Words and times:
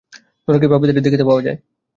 নরকেই 0.47 0.71
পাপীদের 0.71 0.95
দেখিতে 0.97 1.27
পাওয়া 1.27 1.41
যায়। 1.41 1.57